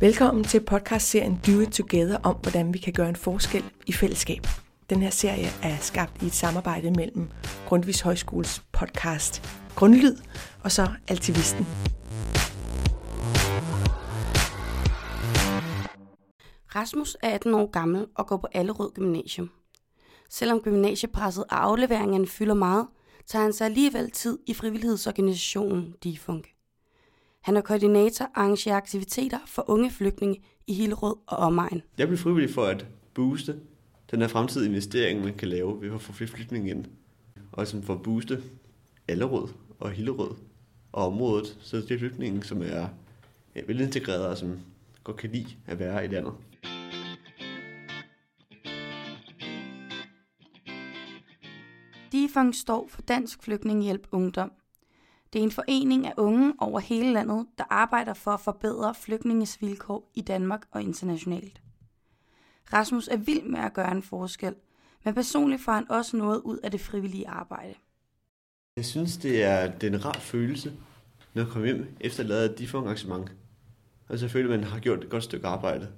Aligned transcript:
Velkommen 0.00 0.44
til 0.44 0.60
podcastserien 0.64 1.40
Do 1.46 1.60
It 1.60 1.68
Together 1.68 2.18
om, 2.22 2.36
hvordan 2.42 2.74
vi 2.74 2.78
kan 2.78 2.92
gøre 2.92 3.08
en 3.08 3.16
forskel 3.16 3.64
i 3.86 3.92
fællesskab. 3.92 4.46
Den 4.90 5.02
her 5.02 5.10
serie 5.10 5.48
er 5.62 5.76
skabt 5.80 6.22
i 6.22 6.26
et 6.26 6.32
samarbejde 6.32 6.90
mellem 6.90 7.28
Grundvis 7.66 8.00
Højskoles 8.00 8.62
podcast 8.72 9.42
Grundlyd 9.76 10.16
og 10.64 10.72
så 10.72 10.88
Altivisten. 11.08 11.66
Rasmus 16.74 17.16
er 17.22 17.30
18 17.30 17.54
år 17.54 17.70
gammel 17.70 18.06
og 18.14 18.26
går 18.26 18.36
på 18.36 18.46
Allerød 18.52 18.94
Gymnasium. 18.94 19.50
Selvom 20.30 20.60
gymnasiepresset 20.60 21.44
og 21.44 21.64
afleveringerne 21.64 22.26
fylder 22.26 22.54
meget, 22.54 22.86
tager 23.26 23.42
han 23.42 23.52
sig 23.52 23.64
alligevel 23.64 24.10
tid 24.10 24.38
i 24.46 24.54
frivillighedsorganisationen 24.54 25.94
DIFUNK. 26.04 26.57
Han 27.48 27.56
er 27.56 27.60
koordinator 27.60 28.24
og 28.24 28.30
arrangerer 28.34 28.76
aktiviteter 28.76 29.38
for 29.46 29.70
unge 29.70 29.90
flygtninge 29.90 30.40
i 30.66 30.74
Hillerød 30.74 31.16
og 31.26 31.36
omegn. 31.36 31.82
Jeg 31.98 32.06
blev 32.06 32.18
frivillig 32.18 32.54
for 32.54 32.64
at 32.64 32.86
booste 33.14 33.60
den 34.10 34.20
her 34.20 34.28
fremtidige 34.28 34.68
investering, 34.68 35.24
man 35.24 35.34
kan 35.34 35.48
lave 35.48 35.82
ved 35.82 35.94
at 35.94 36.00
få 36.00 36.12
flere 36.12 36.30
flygtninge 36.30 36.70
ind. 36.70 36.84
Og 37.52 37.66
som 37.66 37.82
for 37.82 37.94
at 37.94 38.02
booste 38.02 38.42
Allerød 39.08 39.48
og 39.78 39.90
Hillerød 39.90 40.34
og 40.92 41.06
området, 41.06 41.58
så 41.60 41.76
det 41.76 41.90
er 41.90 41.98
flygtninge, 41.98 42.44
som 42.44 42.62
er 42.62 42.88
ja, 43.56 43.60
velintegrerede 43.66 44.30
og 44.30 44.38
som 44.38 44.60
godt 45.04 45.16
kan 45.16 45.30
lide 45.30 45.56
at 45.66 45.78
være 45.78 46.04
i 46.04 46.08
landet. 46.08 46.32
DIFUNK 52.12 52.54
står 52.54 52.88
for 52.88 53.02
Dansk 53.02 53.42
Flygtningehjælp 53.42 54.06
Ungdom. 54.12 54.52
Det 55.32 55.38
er 55.38 55.42
en 55.42 55.50
forening 55.50 56.06
af 56.06 56.14
unge 56.16 56.54
over 56.58 56.80
hele 56.80 57.12
landet, 57.12 57.46
der 57.58 57.64
arbejder 57.70 58.14
for 58.14 58.30
at 58.30 58.40
forbedre 58.40 58.94
flygtninges 58.94 59.60
vilkår 59.60 60.10
i 60.14 60.20
Danmark 60.20 60.66
og 60.70 60.82
internationalt. 60.82 61.60
Rasmus 62.72 63.08
er 63.08 63.16
vild 63.16 63.42
med 63.42 63.60
at 63.60 63.72
gøre 63.74 63.92
en 63.92 64.02
forskel, 64.02 64.54
men 65.04 65.14
personligt 65.14 65.62
får 65.62 65.72
han 65.72 65.90
også 65.90 66.16
noget 66.16 66.40
ud 66.40 66.58
af 66.58 66.70
det 66.70 66.80
frivillige 66.80 67.28
arbejde. 67.28 67.74
Jeg 68.76 68.84
synes, 68.84 69.16
det 69.16 69.42
er, 69.42 69.72
det 69.72 69.86
er 69.86 69.96
en 69.96 70.04
rar 70.04 70.18
følelse, 70.18 70.72
når 71.34 71.42
jeg 71.42 71.52
kommer 71.52 71.66
hjem 71.66 71.96
efter 72.00 72.22
at 72.22 72.28
lave 72.28 72.44
et 72.44 72.74
arrangement. 72.74 73.22
Og 74.08 74.18
så 74.18 74.24
altså, 74.24 74.28
føler 74.28 74.48
man, 74.48 74.60
man 74.60 74.68
har 74.68 74.78
gjort 74.78 75.04
et 75.04 75.10
godt 75.10 75.24
stykke 75.24 75.46
arbejde. 75.46 75.88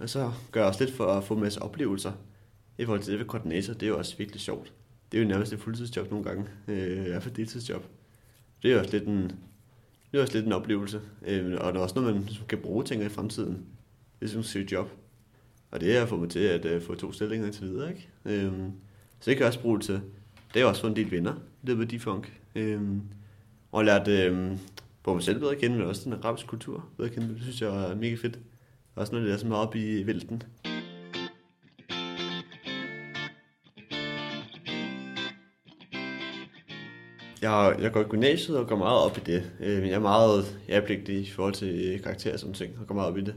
Og 0.00 0.08
så 0.08 0.32
gør 0.50 0.60
jeg 0.60 0.68
også 0.68 0.84
lidt 0.84 0.96
for 0.96 1.06
at 1.06 1.24
få 1.24 1.34
en 1.34 1.40
masse 1.40 1.62
oplevelser. 1.62 2.12
I 2.78 2.84
forhold 2.84 3.02
til 3.02 3.12
det 3.12 3.20
ved 3.20 3.26
koordinator, 3.26 3.74
det 3.74 3.82
er 3.82 3.88
jo 3.90 3.98
også 3.98 4.16
virkelig 4.16 4.40
sjovt. 4.40 4.72
Det 5.12 5.18
er 5.18 5.22
jo 5.22 5.28
nærmest 5.28 5.52
et 5.52 5.60
fuldtidsjob 5.60 6.10
nogle 6.10 6.24
gange, 6.24 6.46
øh, 6.68 7.06
i 7.06 7.08
hvert 7.08 7.22
fald 7.22 7.34
deltidsjob. 7.34 7.84
Det 8.62 8.72
er 8.72 8.78
også 8.78 8.90
lidt 8.92 9.04
en, 9.04 9.22
det 10.12 10.18
er 10.18 10.22
også 10.22 10.34
lidt 10.34 10.46
en 10.46 10.52
oplevelse. 10.52 11.00
Øh, 11.26 11.44
og 11.60 11.72
det 11.72 11.78
er 11.78 11.82
også 11.82 12.00
noget, 12.00 12.14
man 12.14 12.28
kan 12.48 12.58
bruge 12.58 12.84
ting 12.84 13.02
i 13.02 13.08
fremtiden, 13.08 13.66
Lidt 14.20 14.32
som 14.32 14.60
et 14.60 14.72
job. 14.72 14.90
Og 15.70 15.80
det 15.80 15.98
har 15.98 16.06
fået 16.06 16.20
mig 16.20 16.30
til 16.30 16.38
at 16.38 16.64
øh, 16.64 16.82
få 16.82 16.94
to 16.94 17.12
stillinger 17.12 17.52
til 17.52 17.62
videre. 17.62 17.88
Ikke? 17.90 18.08
Øh, 18.24 18.52
så 19.20 19.30
det 19.30 19.36
kan 19.36 19.38
jeg 19.38 19.46
også 19.46 19.60
bruge 19.60 19.80
til. 19.80 20.00
Det 20.54 20.62
har 20.62 20.68
også 20.68 20.80
fået 20.80 20.90
en 20.90 20.96
del 20.96 21.10
venner 21.10 21.34
i 21.62 21.66
løbet 21.66 21.82
af 21.82 21.88
Defunk. 21.88 22.40
Øh, 22.54 22.80
og 23.72 23.84
lært 23.84 24.08
øh, 24.08 24.56
både 25.02 25.14
mig 25.14 25.24
selv 25.24 25.38
bedre 25.38 25.52
at 25.52 25.58
kende, 25.58 25.76
men 25.76 25.86
også 25.86 26.04
den 26.04 26.12
arabiske 26.12 26.48
kultur 26.48 26.84
bedre 26.96 27.08
at 27.08 27.14
kende. 27.14 27.28
Det 27.28 27.42
synes 27.42 27.60
jeg 27.60 27.90
er 27.90 27.94
mega 27.94 28.14
fedt. 28.14 28.38
Også 28.94 29.14
når 29.14 29.20
det 29.20 29.32
er 29.32 29.36
så 29.36 29.46
meget 29.46 29.66
op 29.66 29.76
i 29.76 30.06
vælten. 30.06 30.42
Jeg, 37.42 37.76
jeg 37.80 37.92
går 37.92 38.00
i 38.00 38.04
gymnasiet 38.04 38.58
og 38.58 38.66
går 38.66 38.76
meget 38.76 38.98
op 38.98 39.18
i 39.18 39.20
det. 39.20 39.50
Øh, 39.60 39.88
jeg 39.88 39.94
er 39.94 39.98
meget 39.98 40.58
jævnpligtig 40.68 41.20
i 41.20 41.30
forhold 41.30 41.54
til 41.54 41.94
øh, 41.94 42.02
karakterer 42.02 42.34
og 42.34 42.40
sådan 42.40 42.54
ting, 42.54 42.72
og 42.80 42.86
går 42.86 42.94
meget 42.94 43.08
op 43.08 43.18
i 43.18 43.20
det. 43.20 43.34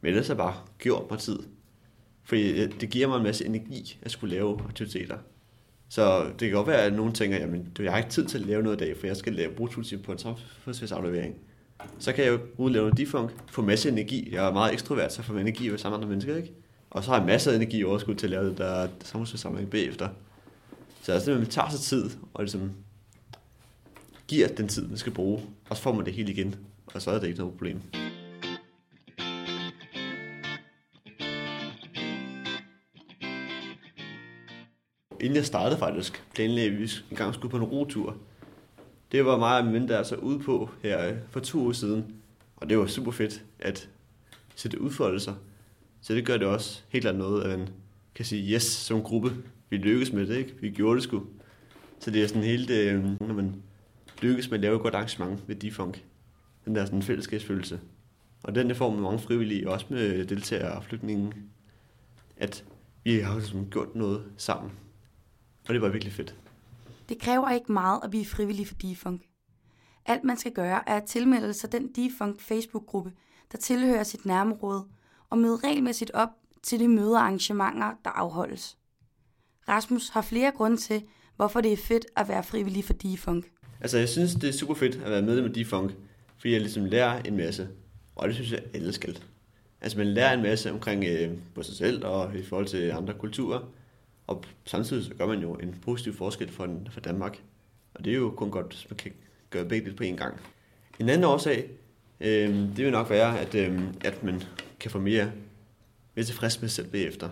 Men 0.00 0.08
ellers 0.08 0.28
har 0.28 0.34
bare 0.34 0.54
gjort 0.78 1.10
mig 1.10 1.18
tid. 1.18 1.38
Fordi 2.24 2.62
øh, 2.62 2.72
det 2.80 2.90
giver 2.90 3.08
mig 3.08 3.16
en 3.16 3.22
masse 3.22 3.46
energi 3.46 3.98
at 4.02 4.10
skulle 4.10 4.34
lave 4.34 4.60
aktiviteter. 4.68 5.16
Så 5.88 6.24
det 6.24 6.40
kan 6.48 6.50
godt 6.50 6.66
være, 6.66 6.82
at 6.82 6.92
nogen 6.92 7.12
tænker, 7.12 7.38
jamen, 7.38 7.72
jeg 7.78 7.92
har 7.92 7.98
ikke 7.98 8.10
tid 8.10 8.26
til 8.26 8.38
at 8.38 8.46
lave 8.46 8.62
noget 8.62 8.80
i 8.82 8.84
dag, 8.84 8.96
for 8.96 9.06
jeg 9.06 9.16
skal 9.16 9.32
lave 9.32 9.52
bruge 9.52 9.70
på 10.04 10.12
en 10.12 10.18
samfundsfærdsaflevering. 10.18 11.34
Så 11.98 12.12
kan 12.12 12.24
jeg 12.24 12.32
jo 12.32 12.38
udlave 12.56 12.82
noget 12.82 12.98
defunk, 12.98 13.30
få 13.50 13.62
masse 13.62 13.88
energi. 13.88 14.34
Jeg 14.34 14.48
er 14.48 14.52
meget 14.52 14.72
ekstrovert, 14.72 15.12
så 15.12 15.22
får 15.22 15.34
energi 15.34 15.68
ved 15.68 15.78
sammen 15.78 15.98
med 15.98 16.04
andre 16.04 16.08
mennesker, 16.08 16.36
ikke? 16.36 16.52
Og 16.90 17.04
så 17.04 17.10
har 17.10 17.18
jeg 17.18 17.26
masser 17.26 17.50
af 17.50 17.56
energi 17.56 17.84
overskud 17.84 18.14
til 18.14 18.26
at 18.26 18.30
lave 18.30 18.50
det 18.50 18.58
der 18.58 18.88
samfundsfærdsaflevering 19.04 19.70
bagefter. 19.70 20.08
Så 21.02 21.12
altså, 21.12 21.34
man 21.34 21.46
tager 21.46 21.70
sig 21.70 21.80
tid 21.80 22.10
og 22.34 22.44
ligesom 22.44 22.70
giver 24.34 24.48
den 24.48 24.68
tid, 24.68 24.88
man 24.88 24.96
skal 24.96 25.12
bruge, 25.12 25.42
og 25.70 25.76
så 25.76 25.82
får 25.82 25.92
man 25.92 26.04
det 26.04 26.14
hele 26.14 26.32
igen, 26.32 26.54
og 26.86 27.02
så 27.02 27.10
er 27.10 27.18
det 27.18 27.26
ikke 27.26 27.38
noget 27.38 27.54
problem. 27.54 27.80
Inden 35.20 35.36
jeg 35.36 35.46
startede 35.46 35.78
faktisk, 35.78 36.24
planlagde 36.34 36.70
vi 36.70 36.90
en 37.10 37.16
gang 37.16 37.34
skulle 37.34 37.50
på 37.50 37.56
en 37.56 37.62
rotur. 37.62 38.16
Det 39.12 39.24
var 39.24 39.38
mig 39.38 39.58
og 39.58 39.64
min 39.64 39.74
ven, 39.74 39.88
der 39.88 40.02
så 40.02 40.16
ude 40.16 40.38
på 40.38 40.70
her 40.82 41.08
øh, 41.08 41.16
for 41.30 41.40
to 41.40 41.66
år 41.66 41.72
siden. 41.72 42.14
Og 42.56 42.68
det 42.68 42.78
var 42.78 42.86
super 42.86 43.10
fedt 43.10 43.44
at 43.58 43.88
se 44.54 44.68
det 44.68 44.78
udfolde 44.78 45.20
sig. 45.20 45.34
Så 46.00 46.14
det 46.14 46.26
gør 46.26 46.36
det 46.36 46.46
også 46.46 46.82
helt 46.88 47.06
andet 47.06 47.18
noget, 47.18 47.42
at 47.42 47.58
man 47.58 47.68
kan 48.14 48.24
sige 48.24 48.54
yes 48.54 48.62
som 48.62 49.02
gruppe. 49.02 49.32
Vi 49.70 49.76
lykkedes 49.76 50.12
med 50.12 50.26
det, 50.26 50.36
ikke? 50.36 50.54
Vi 50.60 50.70
gjorde 50.70 50.96
det 50.96 51.02
sgu. 51.02 51.22
Så 51.98 52.10
det 52.10 52.22
er 52.22 52.26
sådan 52.26 52.42
helt, 52.42 52.70
øh, 52.70 53.04
når 53.04 53.34
man 53.34 53.54
lykkes 54.22 54.50
med 54.50 54.58
at 54.58 54.62
lave 54.62 54.76
et 54.76 54.82
godt 54.82 54.94
arrangement 54.94 55.48
ved 55.48 55.56
Defunk. 55.56 56.04
Den 56.64 56.74
der 56.74 56.84
sådan 56.84 57.02
fællesskabsfølelse. 57.02 57.80
Og 58.42 58.54
den 58.54 58.68
der 58.68 58.74
får 58.74 58.90
med 58.90 59.00
mange 59.00 59.18
frivillige, 59.18 59.70
også 59.70 59.86
med 59.90 60.26
deltagere 60.26 60.76
og 60.76 60.84
flygtninge, 60.84 61.32
at 62.36 62.64
vi 63.04 63.18
har 63.18 63.34
ligesom 63.34 63.70
gjort 63.70 63.94
noget 63.94 64.32
sammen. 64.36 64.72
Og 65.68 65.74
det 65.74 65.82
var 65.82 65.88
virkelig 65.88 66.12
fedt. 66.12 66.34
Det 67.08 67.18
kræver 67.18 67.50
ikke 67.50 67.72
meget 67.72 68.00
at 68.04 68.10
blive 68.10 68.26
frivillig 68.26 68.66
for 68.66 68.74
Defunk. 68.74 69.22
Alt 70.06 70.24
man 70.24 70.36
skal 70.36 70.52
gøre 70.52 70.88
er 70.88 70.96
at 70.96 71.04
tilmelde 71.04 71.52
sig 71.52 71.72
den 71.72 71.92
Defunk 71.92 72.40
Facebook-gruppe, 72.40 73.12
der 73.52 73.58
tilhører 73.58 74.02
sit 74.02 74.26
nærområde, 74.26 74.84
og 75.30 75.38
møde 75.38 75.56
regelmæssigt 75.56 76.10
op 76.10 76.28
til 76.62 76.80
de 76.80 76.88
møder 76.88 77.18
og 77.18 77.22
arrangementer, 77.22 77.92
der 78.04 78.10
afholdes. 78.10 78.78
Rasmus 79.68 80.08
har 80.08 80.22
flere 80.22 80.52
grunde 80.56 80.76
til, 80.76 81.02
hvorfor 81.36 81.60
det 81.60 81.72
er 81.72 81.76
fedt 81.76 82.06
at 82.16 82.28
være 82.28 82.42
frivillig 82.42 82.84
for 82.84 82.92
Defunk. 82.92 83.50
Altså, 83.84 83.98
jeg 83.98 84.08
synes, 84.08 84.34
det 84.34 84.48
er 84.48 84.52
super 84.52 84.74
fedt 84.74 84.94
at 85.04 85.10
være 85.10 85.22
medlem 85.22 85.44
af 85.44 85.52
Defunk, 85.52 85.92
fordi 86.38 86.52
jeg 86.52 86.60
ligesom 86.60 86.84
lærer 86.84 87.22
en 87.22 87.36
masse. 87.36 87.68
Og 88.16 88.28
det 88.28 88.34
synes 88.34 88.52
jeg, 88.52 88.60
alle 88.74 88.92
skal. 88.92 89.18
Altså, 89.80 89.98
man 89.98 90.06
lærer 90.06 90.34
en 90.34 90.42
masse 90.42 90.72
omkring 90.72 91.04
øh, 91.04 91.30
på 91.54 91.62
sig 91.62 91.76
selv 91.76 92.04
og 92.04 92.36
i 92.36 92.42
forhold 92.42 92.66
til 92.66 92.90
andre 92.90 93.14
kulturer. 93.14 93.60
Og 94.26 94.44
samtidig 94.64 95.04
så 95.04 95.14
gør 95.14 95.26
man 95.26 95.40
jo 95.40 95.54
en 95.54 95.76
positiv 95.82 96.14
forskel 96.14 96.50
for, 96.50 96.78
for 96.90 97.00
Danmark. 97.00 97.42
Og 97.94 98.04
det 98.04 98.12
er 98.12 98.16
jo 98.16 98.30
kun 98.30 98.50
godt, 98.50 98.66
hvis 98.66 98.90
man 98.90 98.96
kan 98.96 99.12
gøre 99.50 99.64
begge 99.64 99.84
dele 99.84 99.96
på 99.96 100.04
én 100.04 100.16
gang. 100.16 100.40
En 100.98 101.08
anden 101.08 101.24
årsag, 101.24 101.70
øh, 102.20 102.48
det 102.48 102.78
vil 102.78 102.90
nok 102.90 103.10
være, 103.10 103.40
at, 103.40 103.54
øh, 103.54 103.80
at 104.04 104.22
man 104.22 104.42
kan 104.80 104.90
få 104.90 104.98
mere, 104.98 105.32
mere 106.14 106.26
tilfreds 106.26 106.60
med 106.60 106.68
sig 106.68 106.76
selv 106.76 106.92
bagefter. 106.92 107.28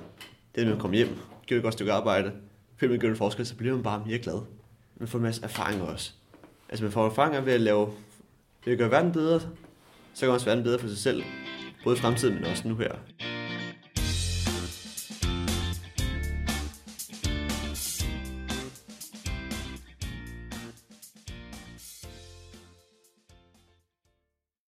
Det 0.54 0.60
er, 0.60 0.64
at 0.64 0.70
man 0.70 0.80
kommer 0.80 0.96
hjem, 0.96 1.18
gør 1.48 1.56
et 1.56 1.62
godt 1.62 1.74
stykke 1.74 1.92
arbejde, 1.92 2.32
føler 2.76 2.92
man 2.92 3.00
gør 3.00 3.08
en 3.08 3.16
forskel, 3.16 3.46
så 3.46 3.56
bliver 3.56 3.74
man 3.74 3.82
bare 3.82 4.02
mere 4.06 4.18
glad. 4.18 4.40
Man 4.96 5.08
får 5.08 5.18
en 5.18 5.24
masse 5.24 5.44
erfaring 5.44 5.82
også. 5.82 6.12
Altså 6.72 6.84
man 6.84 6.92
får 6.92 7.06
erfaringer 7.06 7.40
ved 7.40 7.52
at 7.52 7.60
lave, 7.60 7.88
ved 8.64 8.72
at 8.72 8.78
gøre 8.78 8.90
verden 8.90 9.12
bedre, 9.12 9.40
så 10.14 10.20
kan 10.20 10.28
man 10.28 10.34
også 10.34 10.46
verden 10.46 10.64
bedre 10.64 10.78
for 10.78 10.88
sig 10.88 10.98
selv, 10.98 11.22
både 11.84 11.96
i 11.96 11.98
fremtiden, 11.98 12.34
men 12.34 12.44
også 12.44 12.68
nu 12.68 12.76
her. 12.76 12.92